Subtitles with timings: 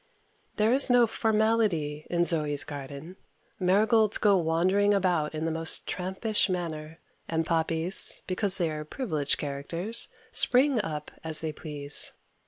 [0.55, 3.17] There is no formality in Zoe's garden.
[3.59, 6.97] Marigolds go wandering about in the most trampish manner,
[7.29, 12.13] and poppies, because they are privileged characters, spring up as they please.